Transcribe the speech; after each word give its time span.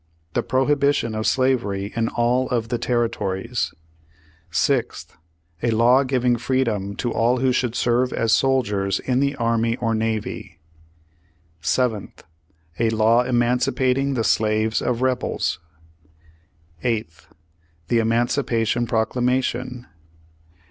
The 0.33 0.41
prohibition 0.41 1.13
of 1.13 1.27
slavery 1.27 1.93
in 1.95 2.07
all 2.07 2.49
of 2.49 2.69
the 2.69 2.79
terri 2.79 3.11
tories. 3.11 3.71
Page 3.71 3.71
One 3.71 3.75
Hundred 3.99 4.49
sixty 4.55 4.81
fonr 4.81 4.81
"Sixth. 4.81 5.17
A 5.61 5.69
law 5.69 6.03
giving 6.03 6.37
freedom 6.37 6.95
to 6.95 7.11
all 7.11 7.37
who 7.37 7.51
should 7.51 7.75
serve 7.75 8.11
as 8.11 8.31
soldiers 8.33 8.99
in 8.99 9.19
the 9.19 9.35
army 9.35 9.75
or 9.75 9.93
navy. 9.93 10.57
"Seventh. 11.61 12.23
A 12.79 12.89
law 12.89 13.21
emancipating 13.21 14.15
the 14.15 14.23
slaves 14.23 14.81
of 14.81 15.03
rebels. 15.03 15.59
"Eighth. 16.83 17.27
The 17.89 17.99
Emancipation 17.99 18.87
Proclamation. 18.87 19.85